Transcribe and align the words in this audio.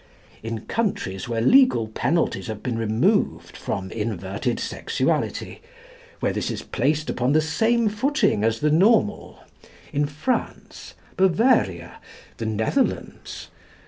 In 0.41 0.61
countries 0.61 1.29
where 1.29 1.41
legal 1.41 1.87
penalties 1.87 2.47
have 2.47 2.63
been 2.63 2.75
removed 2.75 3.55
from 3.55 3.91
inverted 3.91 4.59
sexuality, 4.59 5.61
where 6.21 6.33
this 6.33 6.49
is 6.49 6.63
placed 6.63 7.07
upon 7.07 7.33
the 7.33 7.39
same 7.39 7.87
footing 7.87 8.43
as 8.43 8.61
the 8.61 8.71
normal 8.71 9.43
in 9.93 10.07
France, 10.07 10.95
Bavaria(?), 11.17 11.99
the 12.37 12.47
Netherlands 12.47 13.49